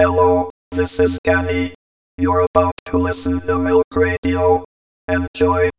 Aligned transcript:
Hello, 0.00 0.48
this 0.70 1.00
is 1.00 1.18
Danny. 1.24 1.74
You're 2.18 2.46
about 2.54 2.72
to 2.84 2.98
listen 2.98 3.40
to 3.48 3.58
Milk 3.58 3.82
Radio. 3.96 4.64
Enjoy. 5.08 5.70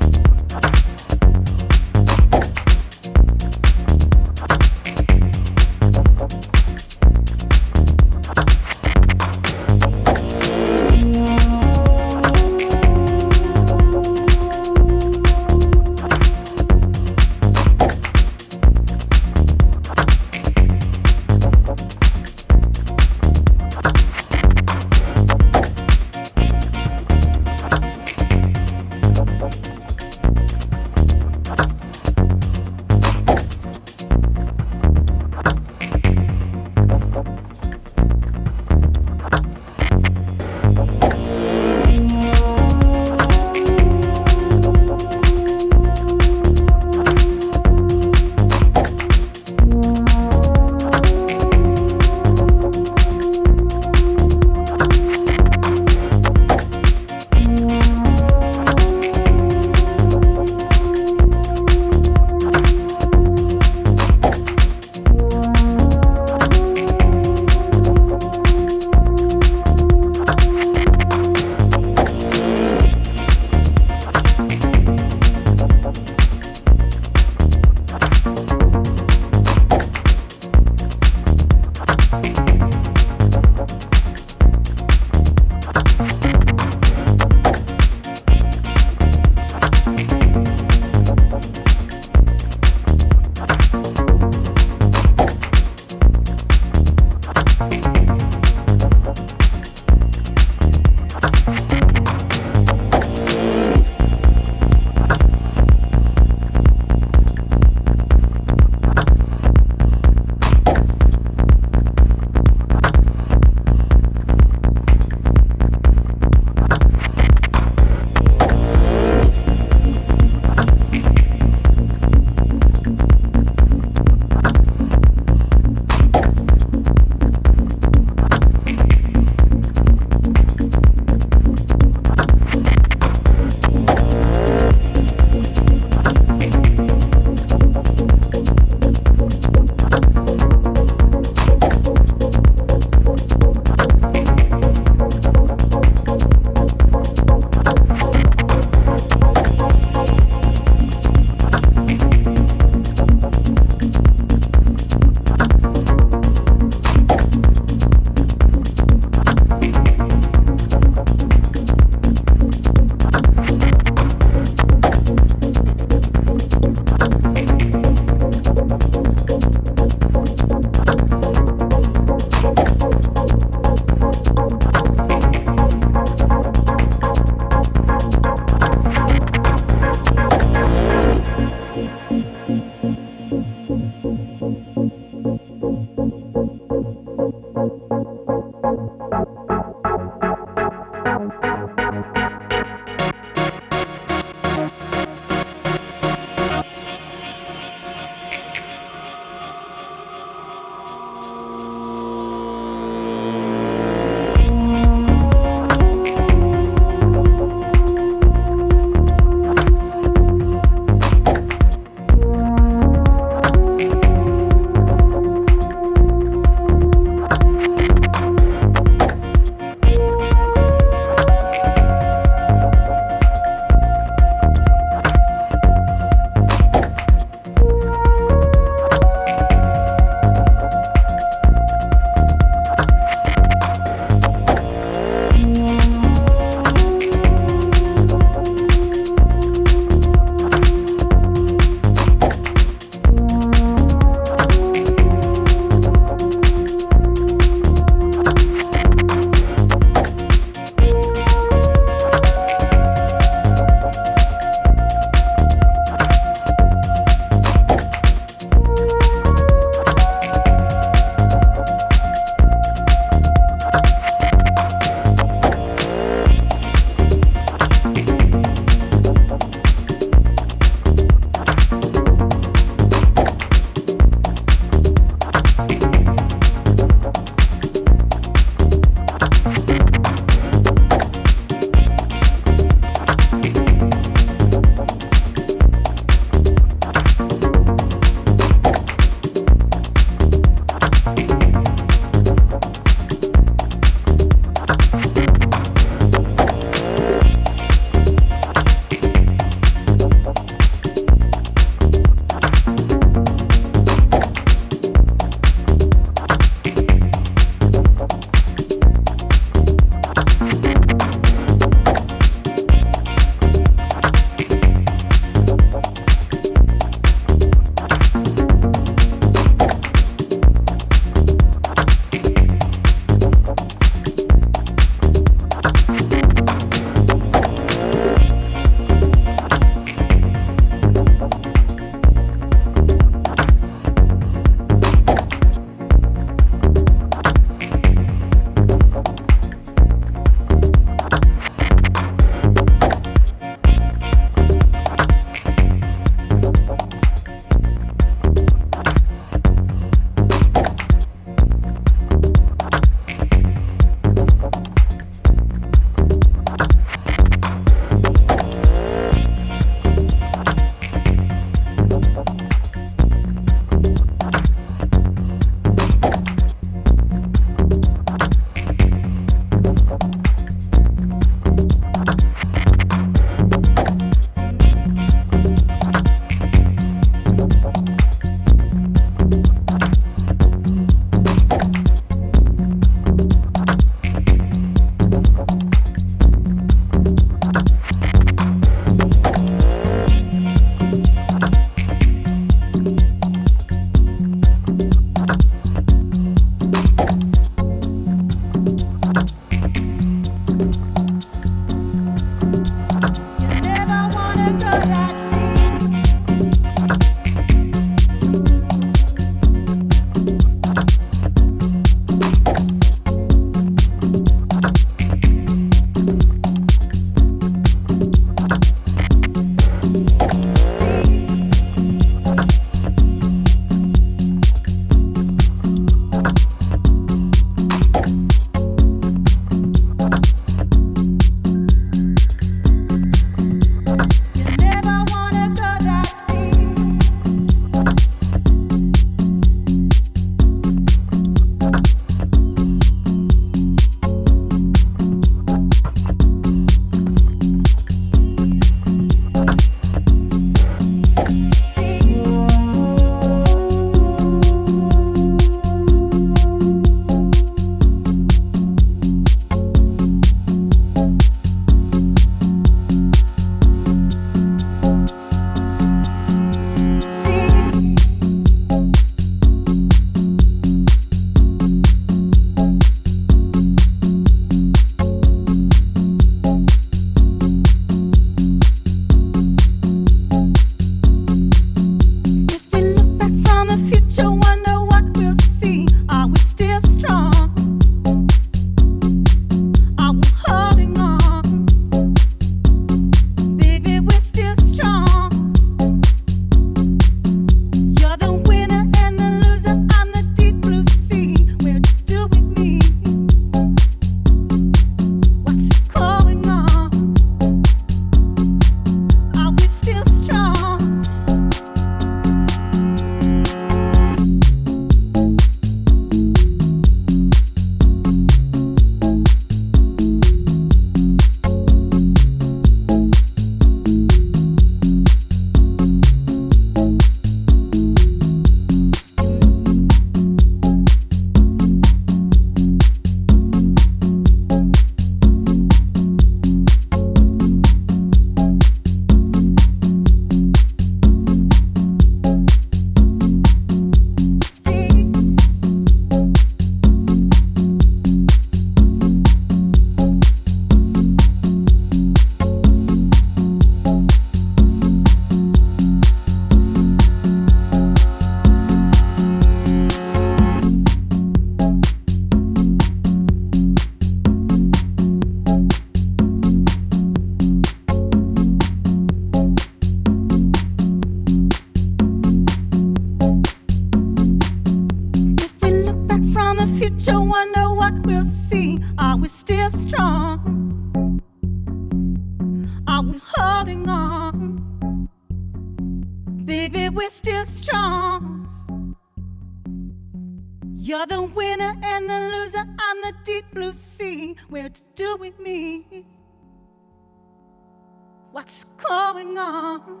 What's 598.38 598.62
going 598.76 599.36
on? 599.36 600.00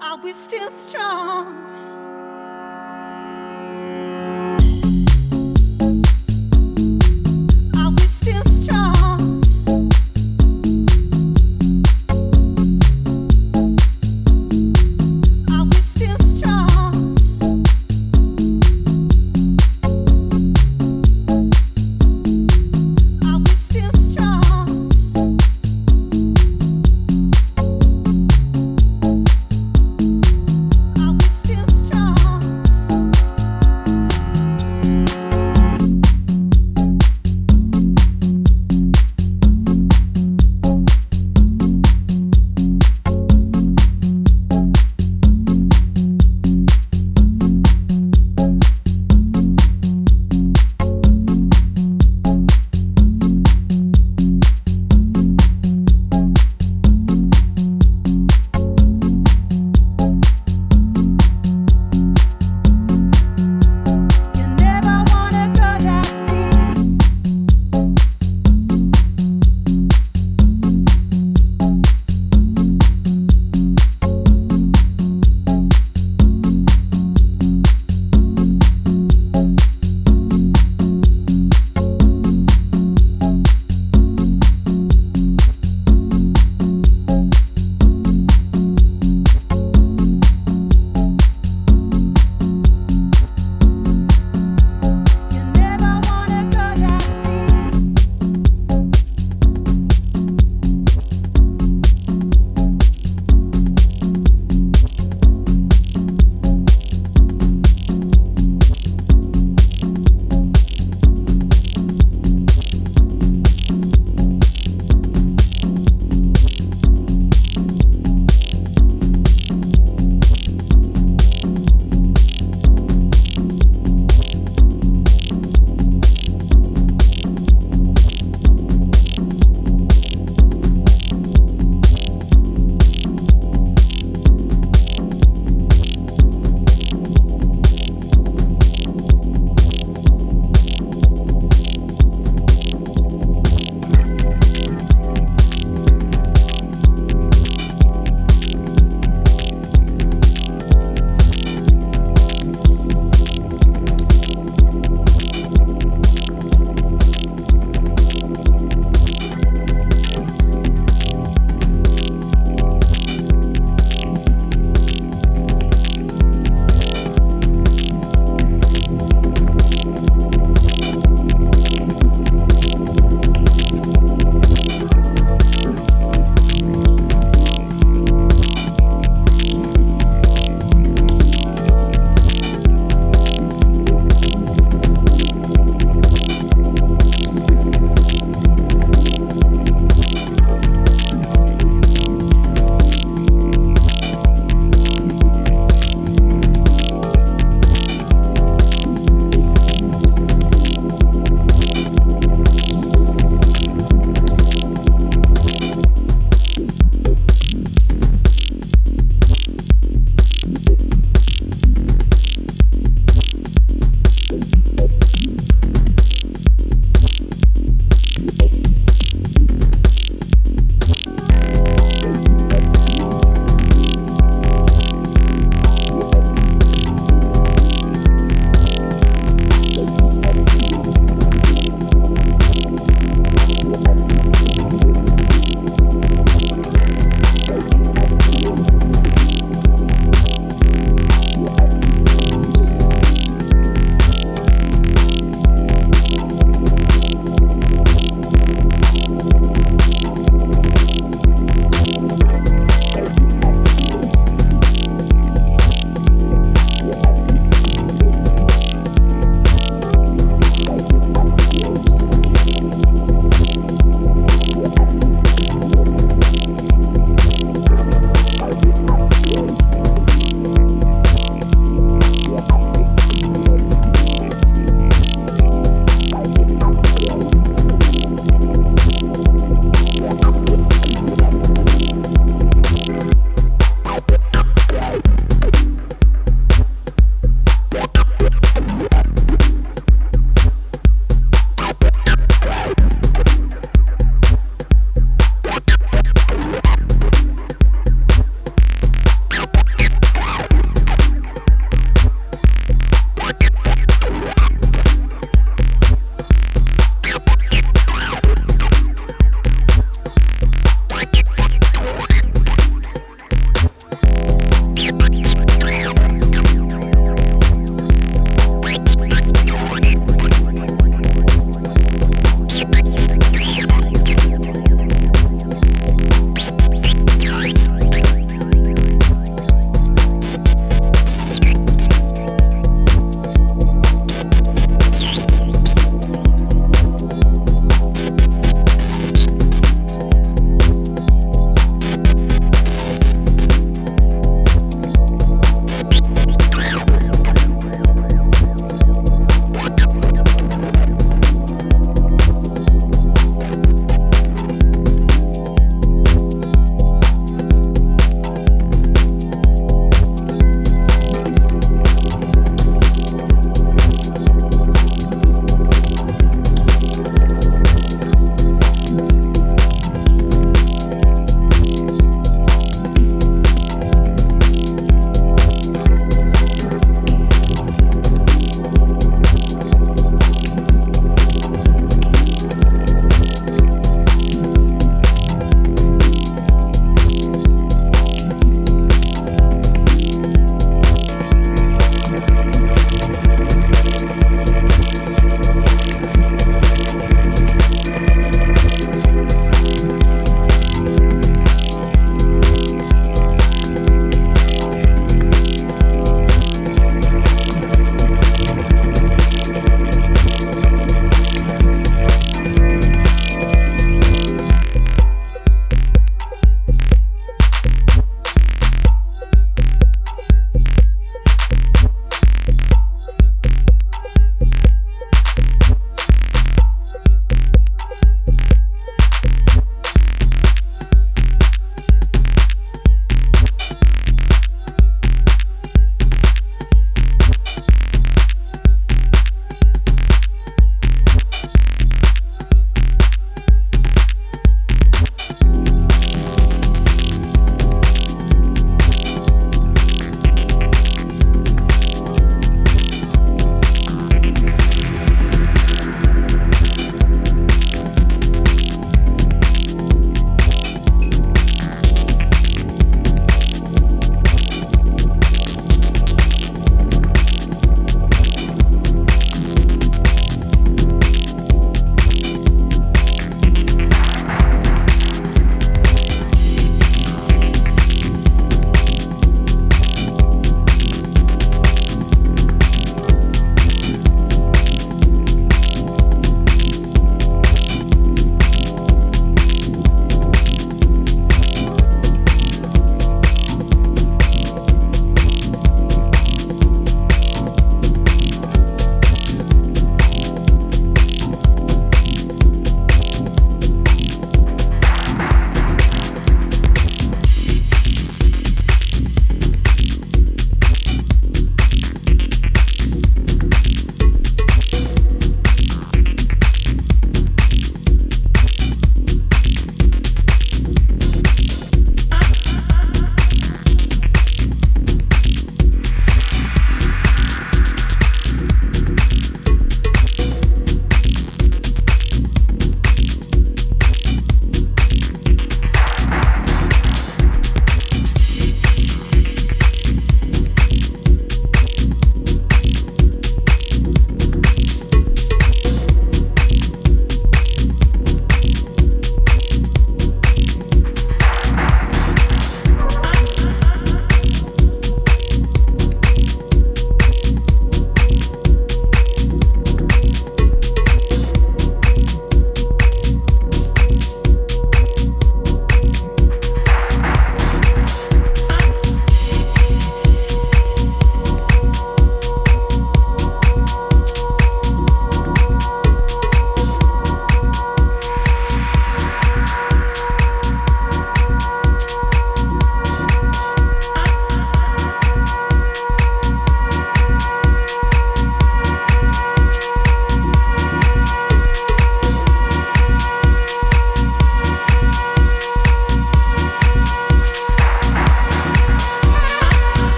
Are 0.00 0.22
we 0.22 0.30
still 0.30 0.70
strong? 0.70 2.03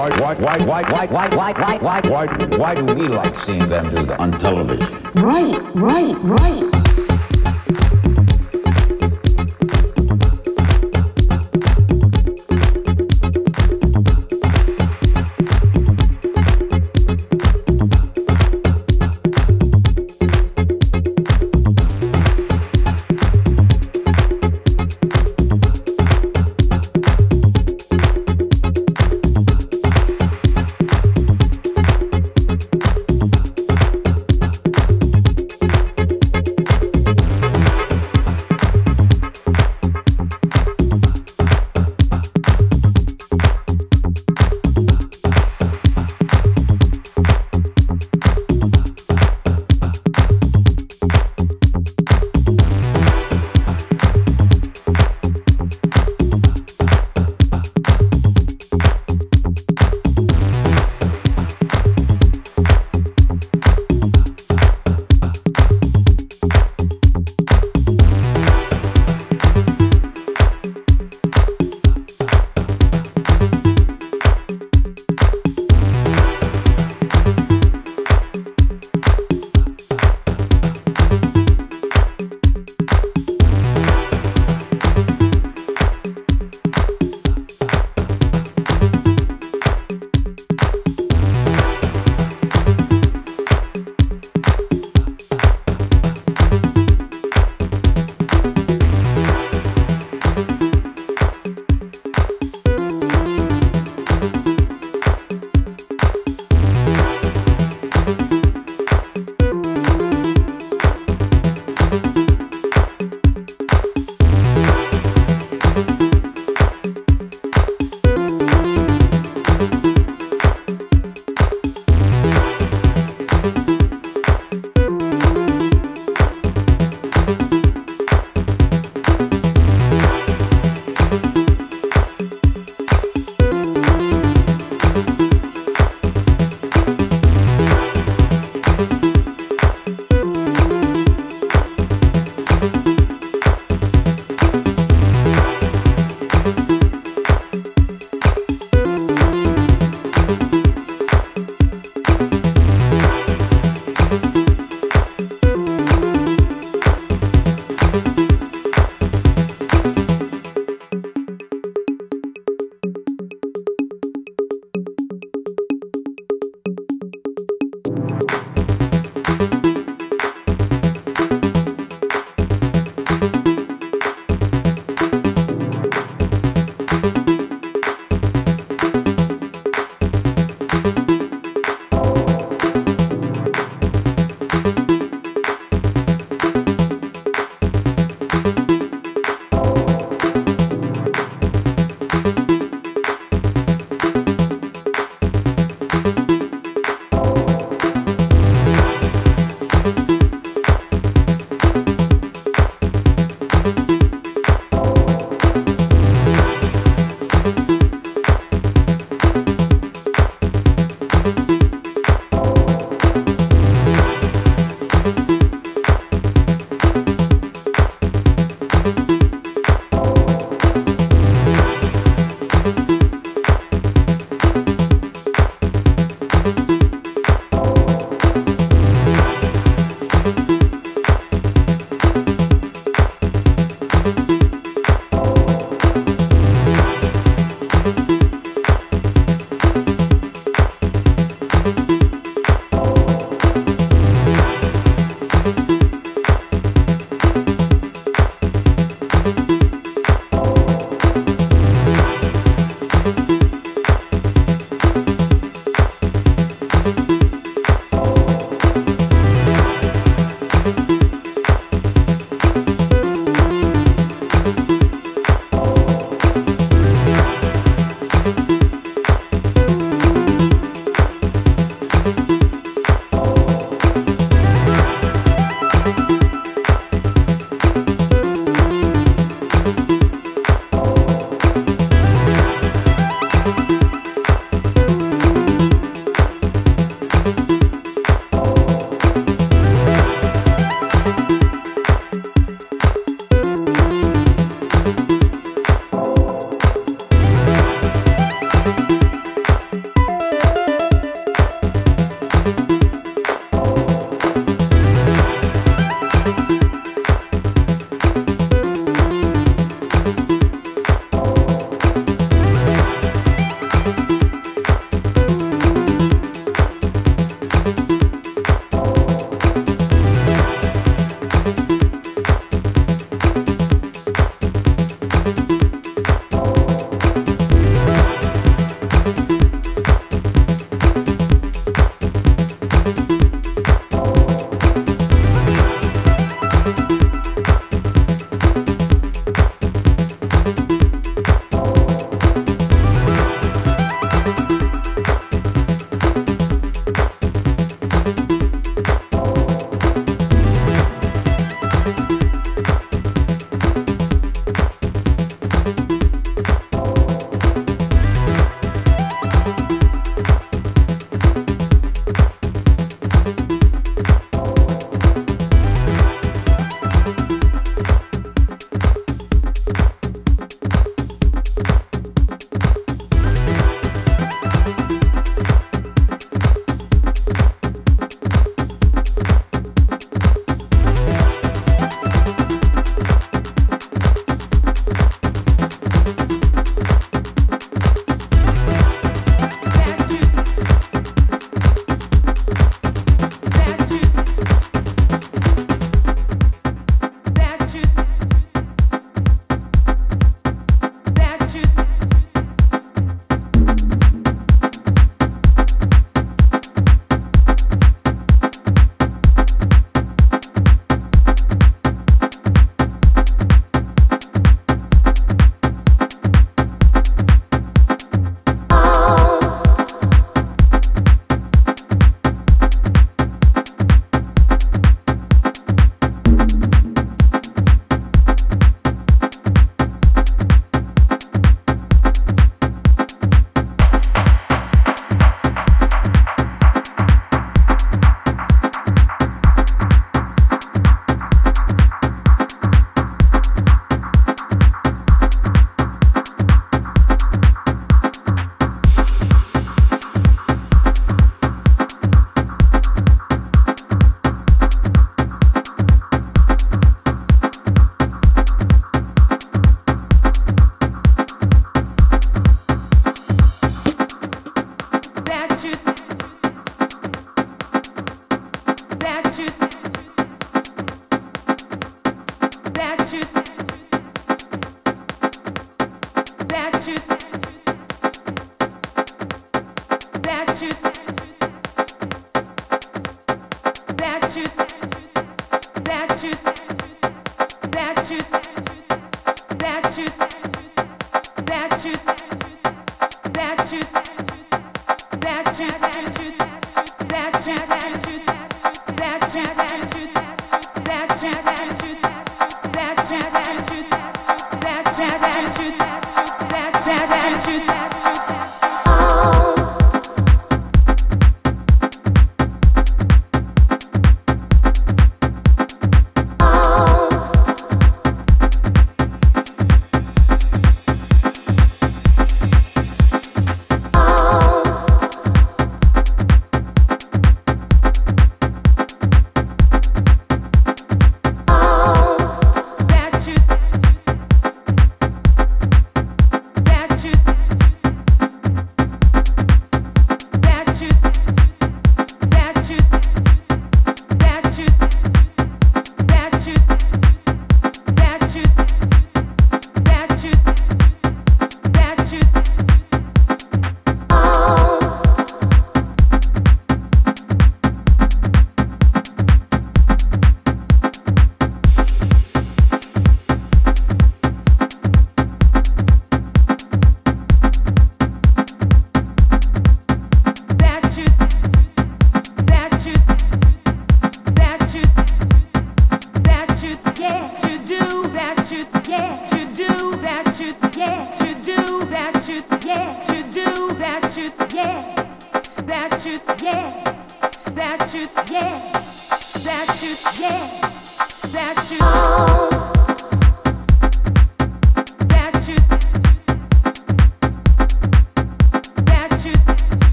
Why, 0.00 0.08
why, 0.18 0.34
why, 0.34 0.58
why, 0.64 0.82
why, 0.82 1.06
why, 1.06 1.06
why, 1.06 1.28
why, 1.28 1.52
why, 1.52 1.52
why, 1.52 1.78
why, 1.78 2.26
why, 2.26 2.56
why 2.56 2.74
do 2.74 2.94
we 2.94 3.06
like 3.08 3.38
seeing 3.38 3.68
them 3.68 3.94
do 3.94 4.02
that 4.04 4.18
on 4.18 4.32
television? 4.32 4.88
Right, 5.16 5.60
right, 5.74 6.16
right. 6.22 6.89